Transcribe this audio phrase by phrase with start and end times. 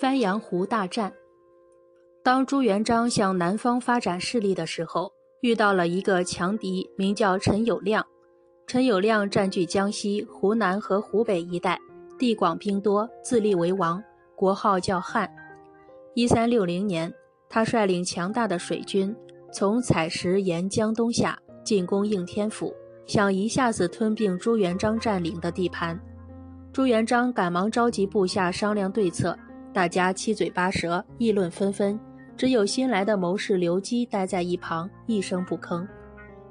[0.00, 1.12] 番阳湖大战。
[2.22, 5.10] 当朱元璋向南方发展势力的时候，
[5.40, 8.00] 遇到了一个强敌，名叫陈友谅。
[8.68, 11.76] 陈友谅占据江西、湖南和湖北一带，
[12.16, 14.00] 地广兵多，自立为王，
[14.36, 15.28] 国号叫汉。
[16.14, 17.12] 一三六零年，
[17.48, 19.12] 他率领强大的水军，
[19.52, 22.72] 从采石沿江东下，进攻应天府，
[23.04, 25.98] 想一下子吞并朱元璋占领的地盘。
[26.72, 29.36] 朱元璋赶忙召集部下商量对策，
[29.72, 31.98] 大家七嘴八舌，议论纷纷。
[32.36, 35.86] 只有新来的谋士刘基待在一旁，一声不吭。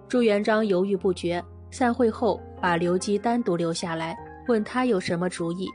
[0.07, 1.43] 朱元璋犹豫不决。
[1.69, 4.17] 散会后，把刘基单独留下来，
[4.47, 5.67] 问他有什么主意。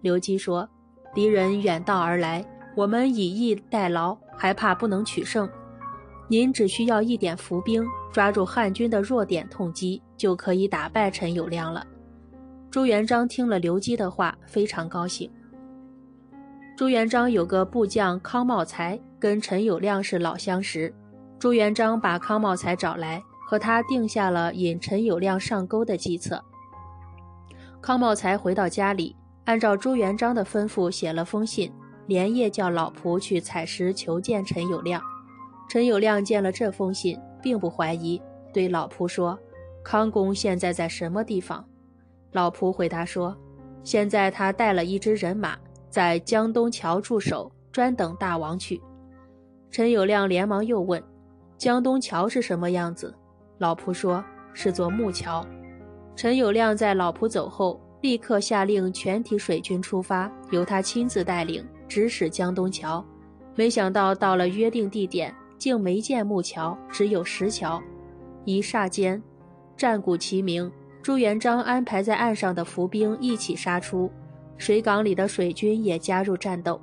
[0.00, 0.68] 刘基说
[1.12, 2.44] ：“敌人远道而来，
[2.76, 5.48] 我们以逸待劳，还怕不能取胜。
[6.28, 11.84] 您只需要一点伏兵，抓住汉军的弱点痛击，就可以打败陈友谅了。”
[12.70, 15.28] 朱元璋听了刘基的话，非常高兴。
[16.74, 20.92] 朱元璋有个部将康茂才，跟陈友谅是老相识。
[21.38, 26.42] 朱元璋把康茂才找来，和他定下了引陈友谅上钩的计策。
[27.82, 31.70] 康茂才回到家里，按照朱元璋的吩咐写了封信，
[32.06, 34.98] 连夜叫老仆去采石求见陈友谅。
[35.68, 38.20] 陈友谅见了这封信，并不怀疑，
[38.52, 39.38] 对老仆说
[39.84, 41.64] ：“康公现在在什么地方？”
[42.32, 43.36] 老仆回答说
[43.84, 45.58] ：“现在他带了一支人马。”
[45.92, 48.80] 在江东桥驻守，专等大王去。
[49.70, 51.02] 陈友谅连忙又问
[51.58, 53.14] ：“江东桥是什么样子？”
[53.60, 55.46] 老仆说：“是座木桥。”
[56.16, 63.04] 陈友谅在老仆走后，立刻下令全体水军出发，由他亲自带领，直使江东桥。
[63.54, 67.78] 没想到到了约定地点，竟没见木桥，只有石桥。
[68.46, 69.22] 一霎间，
[69.76, 74.10] 战鼓齐鸣，朱元璋安排在岸上的伏兵一起杀出。
[74.62, 76.80] 水港里的水军也加入战斗，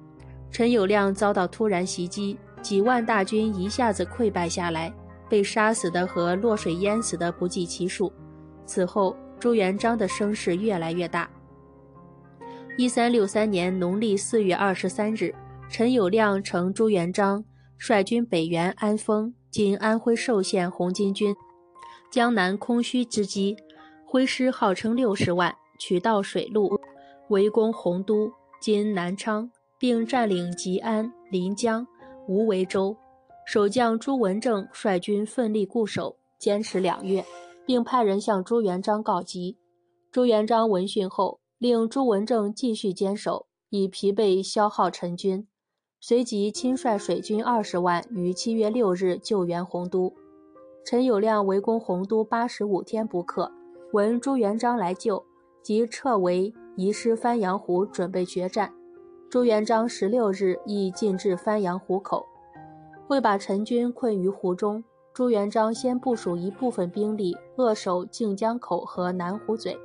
[0.51, 4.93] 陈友谅遭到突然袭击，几万大军一下子溃败下来，
[5.29, 8.11] 被杀死的和落水淹死的不计其数。
[8.65, 11.29] 此后，朱元璋的声势越来越大。
[12.75, 15.33] 一三六三年农历四月二十三日，
[15.69, 17.41] 陈友谅乘朱元璋
[17.77, 21.33] 率军北援安丰（今安徽寿县红巾军），
[22.11, 23.55] 江南空虚之机，
[24.05, 26.77] 挥师号称六十万，取道水路。
[27.29, 31.85] 围攻洪都（今南昌），并占领吉安、临江、
[32.27, 32.95] 无为州。
[33.45, 37.23] 守将朱文正率军奋力固守，坚持两月，
[37.65, 39.57] 并派人向朱元璋告急。
[40.11, 45.47] 朱元璋闻讯后，令朱文正继续坚守，以疲惫消耗陈军。
[45.99, 50.13] 随即亲率水军二十万于七月六日救援洪都。
[50.85, 53.51] 陈友谅围攻洪都八十五天不克，
[53.93, 55.23] 闻朱元璋来救，
[55.61, 56.51] 即撤围。
[56.79, 58.71] 移师番阳湖，准备决战。
[59.29, 62.25] 朱元璋十六日亦进至番阳湖口，
[63.09, 64.81] 为把陈军困于湖中，
[65.13, 69.77] 朱元璋先部署一部分兵力扼守靖江口和南湖嘴，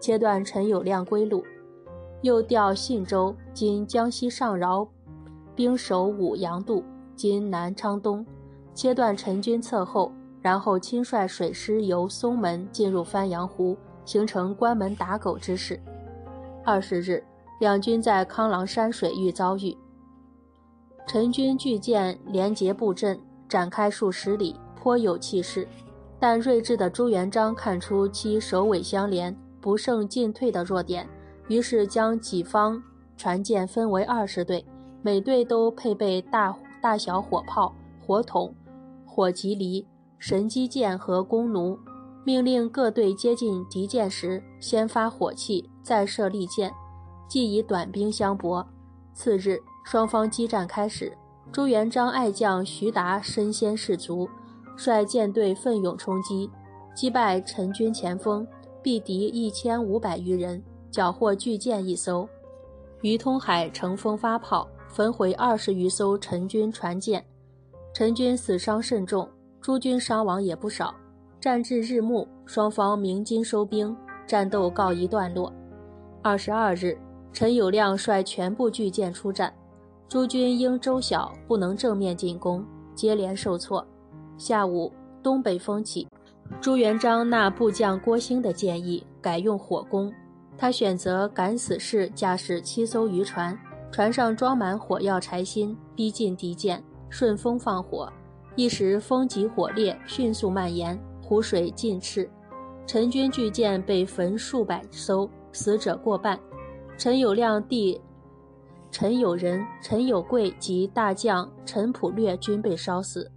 [0.00, 1.40] 切断陈友谅归路；
[2.22, 4.84] 又调信州（今江西上饶）
[5.54, 6.82] 兵守武阳渡
[7.14, 8.26] （今南昌东），
[8.74, 10.10] 切断陈军侧后，
[10.42, 15.80] 然后亲率水师由松门进入番阳湖，形成关门打狗之势。
[16.64, 17.22] 二十日，
[17.58, 19.76] 两军在康郎山水域遭遇，
[21.06, 25.66] 陈军巨舰连结布阵，展开数十里，颇有气势。
[26.18, 31.08] 但睿智的朱元璋看出其首尾相连、不胜进退的弱点，
[31.48, 32.82] 于是将己方
[33.16, 34.64] 船舰分为二十队，
[35.00, 37.74] 每队都配备大大小火炮、
[38.06, 38.54] 火筒、
[39.06, 39.86] 火棘犁、
[40.18, 41.78] 神机箭和弓弩。
[42.22, 46.72] 命令各队接近敌舰时，先发火器，再射利箭，
[47.26, 48.64] 即以短兵相搏。
[49.14, 51.12] 次日，双方激战开始。
[51.50, 54.28] 朱元璋爱将徐达身先士卒，
[54.76, 56.48] 率舰队奋勇冲击，
[56.94, 58.46] 击败陈军前锋，
[58.82, 60.62] 毙敌一千五百余人，
[60.92, 62.28] 缴获巨舰一艘。
[63.02, 67.24] 于通海乘风发炮，焚毁二十余艘陈军船舰，
[67.92, 69.28] 陈军死伤甚重，
[69.60, 70.94] 诸军伤亡也不少。
[71.40, 73.96] 战至日暮，双方鸣金收兵，
[74.30, 75.52] 战斗告一段落。
[76.22, 76.96] 二十二日，
[77.32, 79.52] 陈友谅率全部巨舰出战，
[80.08, 83.84] 诸军因舟小，不能正面进攻，接连受挫。
[84.38, 86.06] 下午，东北风起，
[86.60, 90.12] 朱元璋纳部将郭兴的建议，改用火攻。
[90.56, 93.58] 他选择敢死士驾驶七艘渔船，
[93.90, 98.08] 船上装满火药柴薪，逼近敌舰，顺风放火，
[98.54, 100.96] 一时风急火烈，迅速蔓延。
[101.20, 102.28] 湖水尽赤，
[102.86, 106.38] 陈军巨舰被焚数百艘，死者过半。
[106.98, 108.00] 陈友谅弟
[108.90, 113.30] 陈友仁、陈友贵及大将陈普略均被烧死。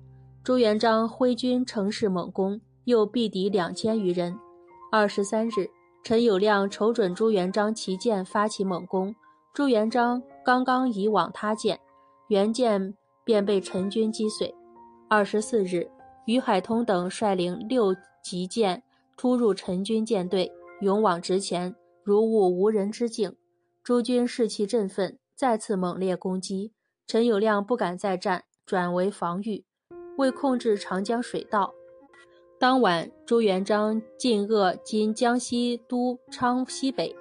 [0.43, 4.35] 朱元璋挥军乘势猛攻，又毙敌两千余人。
[4.91, 5.69] 二十三日，
[6.03, 9.15] 陈友谅瞅准朱元璋旗舰发起猛攻，
[9.53, 11.79] 朱元璋刚刚移往他舰，
[12.27, 12.93] 原舰
[13.23, 14.53] 便被陈军击碎。
[15.07, 15.87] 二十四日，
[16.25, 18.81] 于海通等率领六级舰
[19.15, 20.51] 突入陈军舰队，
[20.81, 23.35] 勇往直前，如入无人之境。
[23.83, 26.71] 诸军士气振奋，再次猛烈攻击。
[27.05, 29.65] 陈友谅不敢再战，转为防御。
[30.17, 31.73] 为控制长江水道，
[32.59, 37.15] 当晚朱元璋进扼今江西都昌西北，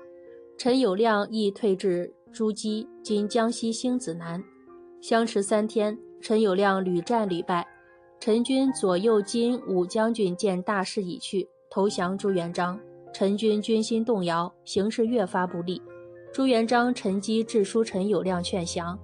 [0.59, 4.45] 陈友谅亦退至诸暨（今江西星子南）。
[5.01, 7.67] 相持三天，陈友谅屡战屡败，
[8.21, 12.79] 陈军左右金武将军见大势已去，投降朱元璋。
[13.15, 15.81] 陈军军心动摇，形势越发不利。
[16.31, 18.99] 朱元璋趁机致书陈友谅劝降，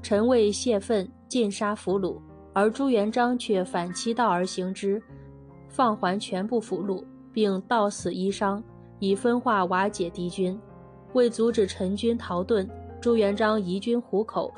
[0.00, 2.16] 陈为泄愤，尽杀俘虏。
[2.52, 5.02] 而朱元璋却反其道而行之，
[5.68, 8.62] 放还全部俘虏，并盗死衣伤，
[9.00, 10.56] 以分化瓦解敌军。
[11.14, 12.68] 为阻止陈军逃遁，
[13.00, 14.54] 朱元璋移军湖口，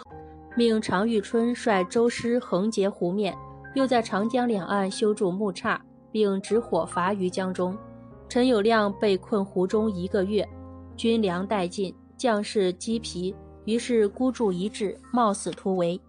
[0.54, 3.34] 命常遇春率舟师横截湖面，
[3.74, 7.76] 又在长江两岸修筑木岔，并执火伐于江中。
[8.28, 10.46] 陈友谅被困湖中一个月，
[10.96, 16.00] 军粮殆尽，将士饥疲，于是孤注一掷，冒死突围。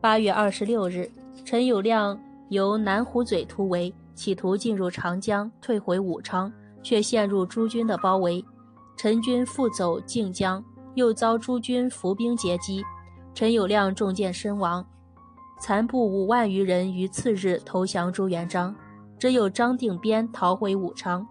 [0.00, 1.10] 八月二十六日。
[1.44, 2.16] 陈友谅
[2.50, 6.52] 由南湖嘴突围，企图进入长江，退回武昌，
[6.82, 8.44] 却陷入诸军的包围。
[8.96, 10.62] 陈军复走靖江，
[10.94, 12.84] 又遭诸军伏兵截击，
[13.34, 14.84] 陈友谅中箭身亡。
[15.58, 18.74] 残部五万余人于次日投降朱元璋，
[19.22, 21.24] 只有张定边逃回武昌。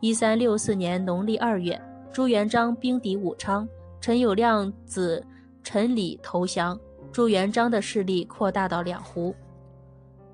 [0.00, 1.78] 一三六四年农历二月，
[2.10, 3.68] 朱元璋兵抵武昌，
[4.00, 5.22] 陈友谅子
[5.62, 6.80] 陈礼投降，
[7.12, 9.34] 朱元璋的势力扩大到两湖。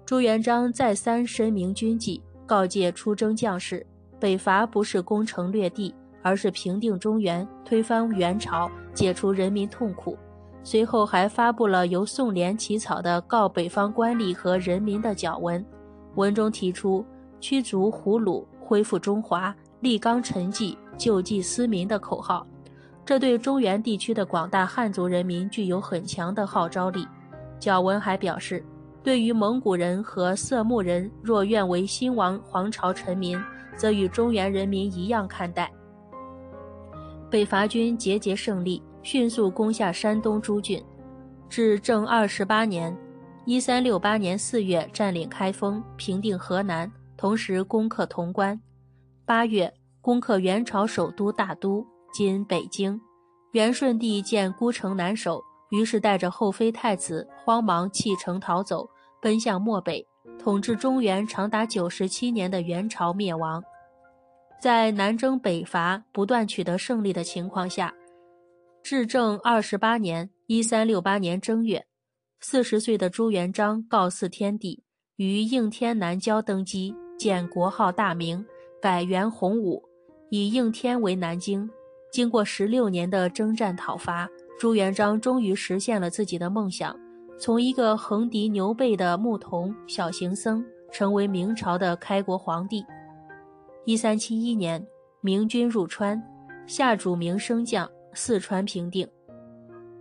[0.07, 3.85] 朱元璋再三申明军纪，告诫出征将士：
[4.21, 5.93] 北伐不是攻城略地，
[6.23, 10.17] 而是平定中原，推翻元朝，解除人民痛苦。
[10.63, 15.67] 随后还发布了由宋濂起草的告北方官吏和人民的讲文，
[16.15, 17.05] 文中提出
[17.41, 22.47] 驱逐胡虏、恢复中华、立纲陈纪、救济思民的口号，
[23.05, 27.07] 这对中原地区的广大汉族人民具有很强的号召力。
[27.59, 28.65] 讲文还表示。
[29.03, 33.43] 对于蒙古人和色目人，若愿为新王皇朝臣民，
[33.75, 35.73] 则与中原人民一样看待。
[37.31, 40.85] 北伐军节节胜利，迅速攻下山东诸郡。
[41.49, 42.95] 至正二十八年
[43.47, 48.61] （一三六八年四月），占领开封，平定河南，同时攻克潼关。
[49.25, 53.01] 八月，攻克元朝首都大都（今北京）。
[53.53, 55.43] 元顺帝见孤城难守。
[55.71, 58.89] 于是带着后妃太子慌忙弃城逃走，
[59.23, 60.05] 奔向漠北，
[60.37, 63.63] 统治中原长达九十七年的元朝灭亡。
[64.61, 67.95] 在南征北伐不断取得胜利的情况下，
[68.83, 71.87] 至正二十八年（一三六八年正月），
[72.43, 74.83] 四十岁的朱元璋告祀天地，
[75.17, 78.43] 于应天南郊登基，建国号大明，
[78.81, 79.83] 改元洪武，
[80.31, 81.69] 以应天为南京。
[82.11, 84.29] 经过十六年的征战讨伐。
[84.59, 86.99] 朱元璋终于实现了自己的梦想，
[87.39, 92.85] 从一个横笛牛背的牧童小行僧，成为明朝的开国皇帝。
[93.85, 94.85] 一三七一年，
[95.21, 96.23] 明军入川，
[96.67, 99.07] 夏主明升降，四川平定。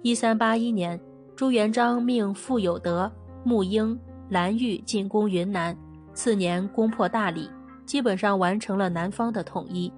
[0.02, 1.00] 一三八一年，
[1.40, 3.10] 朱元璋命傅有德、
[3.46, 5.74] 穆英、蓝玉进攻云南，
[6.14, 7.50] 次年攻破大理，
[7.86, 9.90] 基本上完成了南方的统一。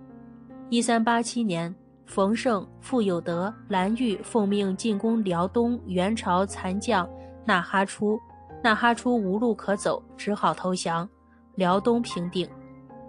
[0.70, 1.74] 一三八七年。
[2.06, 7.10] 冯胜、傅有德、蓝玉奉命进攻辽东，元朝残将
[7.44, 8.20] 纳哈出，
[8.62, 11.10] 纳哈出无路可走，只好投降，
[11.56, 12.48] 辽东平定。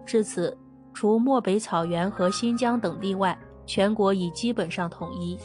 [0.07, 0.57] 至此，
[0.95, 5.37] 除漠北草原和新疆等地外，全国已基本上统一。